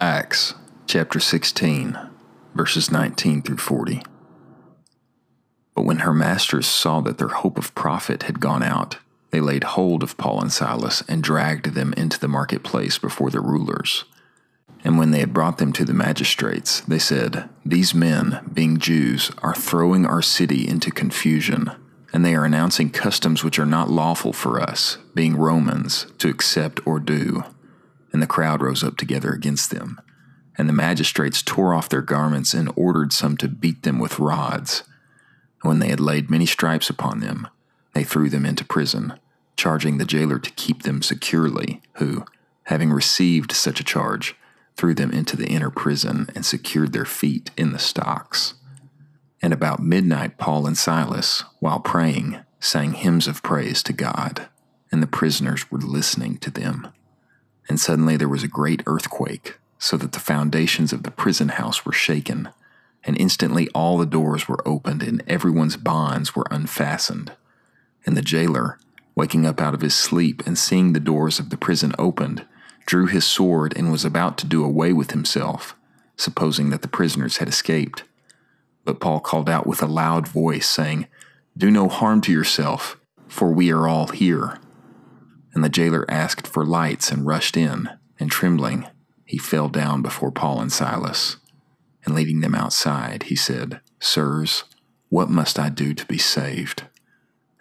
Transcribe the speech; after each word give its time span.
Acts 0.00 0.52
chapter 0.86 1.18
16, 1.18 1.98
verses 2.54 2.90
19 2.90 3.40
through 3.40 3.56
40. 3.56 4.02
But 5.74 5.86
when 5.86 6.00
her 6.00 6.12
masters 6.12 6.66
saw 6.66 7.00
that 7.00 7.16
their 7.16 7.28
hope 7.28 7.56
of 7.56 7.74
profit 7.74 8.24
had 8.24 8.38
gone 8.38 8.62
out, 8.62 8.98
they 9.30 9.40
laid 9.40 9.64
hold 9.64 10.02
of 10.02 10.18
Paul 10.18 10.42
and 10.42 10.52
Silas 10.52 11.02
and 11.08 11.22
dragged 11.22 11.72
them 11.72 11.94
into 11.94 12.20
the 12.20 12.28
marketplace 12.28 12.98
before 12.98 13.30
the 13.30 13.40
rulers. 13.40 14.04
And 14.84 14.98
when 14.98 15.12
they 15.12 15.20
had 15.20 15.32
brought 15.32 15.56
them 15.56 15.72
to 15.72 15.84
the 15.86 15.94
magistrates, 15.94 16.80
they 16.80 16.98
said, 16.98 17.48
These 17.64 17.94
men, 17.94 18.50
being 18.52 18.76
Jews, 18.76 19.30
are 19.38 19.54
throwing 19.54 20.04
our 20.04 20.20
city 20.20 20.68
into 20.68 20.90
confusion, 20.90 21.70
and 22.12 22.22
they 22.22 22.34
are 22.34 22.44
announcing 22.44 22.90
customs 22.90 23.42
which 23.42 23.58
are 23.58 23.64
not 23.64 23.88
lawful 23.88 24.34
for 24.34 24.60
us, 24.60 24.98
being 25.14 25.36
Romans, 25.36 26.06
to 26.18 26.28
accept 26.28 26.86
or 26.86 27.00
do. 27.00 27.44
And 28.16 28.22
the 28.22 28.26
crowd 28.26 28.62
rose 28.62 28.82
up 28.82 28.96
together 28.96 29.30
against 29.30 29.70
them. 29.70 30.00
And 30.56 30.70
the 30.70 30.72
magistrates 30.72 31.42
tore 31.42 31.74
off 31.74 31.90
their 31.90 32.00
garments 32.00 32.54
and 32.54 32.72
ordered 32.74 33.12
some 33.12 33.36
to 33.36 33.46
beat 33.46 33.82
them 33.82 33.98
with 33.98 34.18
rods. 34.18 34.84
When 35.60 35.80
they 35.80 35.88
had 35.88 36.00
laid 36.00 36.30
many 36.30 36.46
stripes 36.46 36.88
upon 36.88 37.20
them, 37.20 37.46
they 37.92 38.04
threw 38.04 38.30
them 38.30 38.46
into 38.46 38.64
prison, 38.64 39.20
charging 39.54 39.98
the 39.98 40.06
jailer 40.06 40.38
to 40.38 40.50
keep 40.52 40.84
them 40.84 41.02
securely, 41.02 41.82
who, 41.96 42.24
having 42.62 42.90
received 42.90 43.52
such 43.52 43.80
a 43.80 43.84
charge, 43.84 44.34
threw 44.78 44.94
them 44.94 45.10
into 45.10 45.36
the 45.36 45.48
inner 45.48 45.68
prison 45.68 46.30
and 46.34 46.46
secured 46.46 46.94
their 46.94 47.04
feet 47.04 47.50
in 47.58 47.72
the 47.72 47.78
stocks. 47.78 48.54
And 49.42 49.52
about 49.52 49.82
midnight, 49.82 50.38
Paul 50.38 50.66
and 50.66 50.78
Silas, 50.78 51.44
while 51.60 51.80
praying, 51.80 52.38
sang 52.60 52.94
hymns 52.94 53.28
of 53.28 53.42
praise 53.42 53.82
to 53.82 53.92
God, 53.92 54.48
and 54.90 55.02
the 55.02 55.06
prisoners 55.06 55.70
were 55.70 55.80
listening 55.80 56.38
to 56.38 56.50
them. 56.50 56.88
And 57.68 57.80
suddenly 57.80 58.16
there 58.16 58.28
was 58.28 58.42
a 58.42 58.48
great 58.48 58.82
earthquake, 58.86 59.58
so 59.78 59.96
that 59.96 60.12
the 60.12 60.20
foundations 60.20 60.92
of 60.92 61.02
the 61.02 61.10
prison 61.10 61.50
house 61.50 61.84
were 61.84 61.92
shaken, 61.92 62.48
and 63.04 63.18
instantly 63.18 63.68
all 63.74 63.98
the 63.98 64.06
doors 64.06 64.48
were 64.48 64.66
opened 64.66 65.02
and 65.02 65.22
everyone's 65.26 65.76
bonds 65.76 66.34
were 66.34 66.46
unfastened. 66.50 67.32
And 68.04 68.16
the 68.16 68.22
jailer, 68.22 68.78
waking 69.14 69.46
up 69.46 69.60
out 69.60 69.74
of 69.74 69.80
his 69.80 69.94
sleep 69.94 70.46
and 70.46 70.58
seeing 70.58 70.92
the 70.92 71.00
doors 71.00 71.38
of 71.38 71.50
the 71.50 71.56
prison 71.56 71.92
opened, 71.98 72.44
drew 72.84 73.06
his 73.06 73.24
sword 73.24 73.76
and 73.76 73.90
was 73.90 74.04
about 74.04 74.38
to 74.38 74.46
do 74.46 74.64
away 74.64 74.92
with 74.92 75.10
himself, 75.10 75.74
supposing 76.16 76.70
that 76.70 76.82
the 76.82 76.88
prisoners 76.88 77.38
had 77.38 77.48
escaped. 77.48 78.04
But 78.84 79.00
Paul 79.00 79.20
called 79.20 79.50
out 79.50 79.66
with 79.66 79.82
a 79.82 79.86
loud 79.86 80.28
voice, 80.28 80.68
saying, 80.68 81.06
Do 81.56 81.70
no 81.70 81.88
harm 81.88 82.20
to 82.22 82.32
yourself, 82.32 82.96
for 83.26 83.50
we 83.50 83.72
are 83.72 83.88
all 83.88 84.08
here. 84.08 84.58
And 85.56 85.64
the 85.64 85.70
jailer 85.70 86.04
asked 86.10 86.46
for 86.46 86.66
lights 86.66 87.10
and 87.10 87.26
rushed 87.26 87.56
in, 87.56 87.88
and 88.20 88.30
trembling, 88.30 88.88
he 89.24 89.38
fell 89.38 89.70
down 89.70 90.02
before 90.02 90.30
Paul 90.30 90.60
and 90.60 90.70
Silas. 90.70 91.38
And 92.04 92.14
leading 92.14 92.40
them 92.40 92.54
outside, 92.54 93.22
he 93.22 93.36
said, 93.36 93.80
Sirs, 93.98 94.64
what 95.08 95.30
must 95.30 95.58
I 95.58 95.70
do 95.70 95.94
to 95.94 96.04
be 96.04 96.18
saved? 96.18 96.82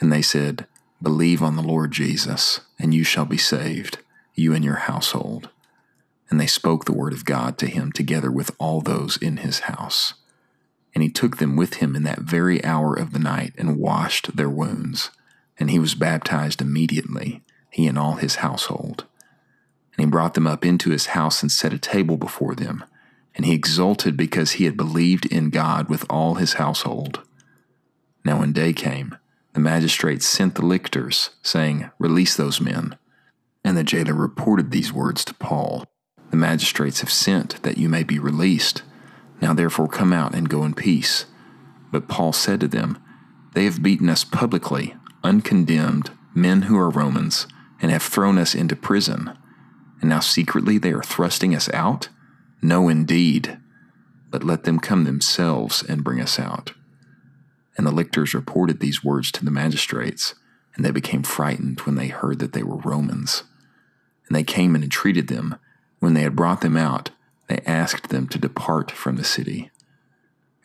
And 0.00 0.12
they 0.12 0.22
said, 0.22 0.66
Believe 1.00 1.40
on 1.40 1.54
the 1.54 1.62
Lord 1.62 1.92
Jesus, 1.92 2.62
and 2.80 2.92
you 2.92 3.04
shall 3.04 3.26
be 3.26 3.38
saved, 3.38 3.98
you 4.34 4.54
and 4.54 4.64
your 4.64 4.74
household. 4.74 5.50
And 6.28 6.40
they 6.40 6.48
spoke 6.48 6.86
the 6.86 6.92
word 6.92 7.12
of 7.12 7.24
God 7.24 7.58
to 7.58 7.68
him 7.68 7.92
together 7.92 8.32
with 8.32 8.50
all 8.58 8.80
those 8.80 9.16
in 9.18 9.36
his 9.36 9.60
house. 9.60 10.14
And 10.96 11.04
he 11.04 11.10
took 11.10 11.36
them 11.36 11.54
with 11.54 11.74
him 11.74 11.94
in 11.94 12.02
that 12.02 12.22
very 12.22 12.64
hour 12.64 12.92
of 12.92 13.12
the 13.12 13.20
night 13.20 13.52
and 13.56 13.78
washed 13.78 14.36
their 14.36 14.50
wounds. 14.50 15.12
And 15.60 15.70
he 15.70 15.78
was 15.78 15.94
baptized 15.94 16.60
immediately 16.60 17.44
he 17.74 17.88
and 17.88 17.98
all 17.98 18.14
his 18.14 18.36
household. 18.36 19.04
And 19.96 20.04
he 20.04 20.06
brought 20.08 20.34
them 20.34 20.46
up 20.46 20.64
into 20.64 20.90
his 20.90 21.06
house 21.06 21.42
and 21.42 21.50
set 21.50 21.72
a 21.72 21.78
table 21.78 22.16
before 22.16 22.54
them. 22.54 22.84
And 23.34 23.44
he 23.44 23.52
exulted 23.52 24.16
because 24.16 24.52
he 24.52 24.64
had 24.64 24.76
believed 24.76 25.26
in 25.26 25.50
God 25.50 25.88
with 25.88 26.06
all 26.08 26.36
his 26.36 26.52
household. 26.52 27.22
Now, 28.24 28.38
when 28.38 28.52
day 28.52 28.72
came, 28.72 29.16
the 29.54 29.60
magistrates 29.60 30.24
sent 30.24 30.54
the 30.54 30.64
lictors, 30.64 31.30
saying, 31.42 31.90
Release 31.98 32.36
those 32.36 32.60
men. 32.60 32.96
And 33.64 33.76
the 33.76 33.82
jailer 33.82 34.14
reported 34.14 34.70
these 34.70 34.92
words 34.92 35.24
to 35.24 35.34
Paul 35.34 35.84
The 36.30 36.36
magistrates 36.36 37.00
have 37.00 37.10
sent 37.10 37.60
that 37.64 37.76
you 37.76 37.88
may 37.88 38.04
be 38.04 38.20
released. 38.20 38.82
Now, 39.42 39.52
therefore, 39.52 39.88
come 39.88 40.12
out 40.12 40.32
and 40.32 40.48
go 40.48 40.62
in 40.62 40.74
peace. 40.74 41.26
But 41.90 42.06
Paul 42.06 42.32
said 42.32 42.60
to 42.60 42.68
them, 42.68 43.02
They 43.54 43.64
have 43.64 43.82
beaten 43.82 44.08
us 44.08 44.22
publicly, 44.22 44.94
uncondemned, 45.24 46.12
men 46.36 46.62
who 46.62 46.78
are 46.78 46.88
Romans 46.88 47.48
and 47.84 47.92
have 47.92 48.02
thrown 48.02 48.38
us 48.38 48.54
into 48.54 48.74
prison. 48.74 49.36
And 50.00 50.08
now 50.08 50.20
secretly 50.20 50.78
they 50.78 50.94
are 50.94 51.02
thrusting 51.02 51.54
us 51.54 51.68
out? 51.74 52.08
No, 52.62 52.88
indeed. 52.88 53.58
But 54.30 54.42
let 54.42 54.64
them 54.64 54.78
come 54.78 55.04
themselves 55.04 55.84
and 55.86 56.02
bring 56.02 56.18
us 56.18 56.38
out. 56.38 56.72
And 57.76 57.86
the 57.86 57.90
lictors 57.90 58.32
reported 58.32 58.80
these 58.80 59.04
words 59.04 59.30
to 59.32 59.44
the 59.44 59.50
magistrates, 59.50 60.34
and 60.74 60.82
they 60.82 60.92
became 60.92 61.24
frightened 61.24 61.80
when 61.80 61.96
they 61.96 62.06
heard 62.06 62.38
that 62.38 62.54
they 62.54 62.62
were 62.62 62.76
Romans. 62.76 63.42
And 64.28 64.34
they 64.34 64.44
came 64.44 64.74
and 64.74 64.82
entreated 64.82 65.28
them. 65.28 65.56
When 65.98 66.14
they 66.14 66.22
had 66.22 66.34
brought 66.34 66.62
them 66.62 66.78
out, 66.78 67.10
they 67.50 67.60
asked 67.66 68.08
them 68.08 68.28
to 68.28 68.38
depart 68.38 68.90
from 68.92 69.16
the 69.16 69.24
city. 69.24 69.70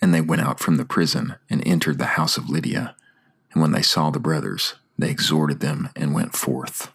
And 0.02 0.14
they 0.14 0.22
went 0.22 0.42
out 0.42 0.62
from 0.62 0.78
the 0.78 0.86
prison 0.86 1.36
and 1.50 1.68
entered 1.68 1.98
the 1.98 2.16
house 2.16 2.38
of 2.38 2.50
Lydia. 2.50 2.96
And 3.52 3.62
when 3.62 3.74
they 3.74 3.82
saw 3.82 4.10
the 4.10 4.20
brothers, 4.20 4.76
they 4.98 5.10
exhorted 5.10 5.60
them 5.60 5.90
and 5.98 6.14
went 6.14 6.34
forth. 6.34 6.94